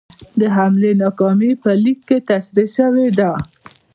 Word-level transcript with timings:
د 0.39 0.41
حملې 0.55 0.91
ناکامي 1.01 1.51
په 1.63 1.69
لیک 1.83 1.99
کې 2.07 2.17
تشرېح 2.27 2.69
شوې 2.77 3.07
ده. 3.19 3.31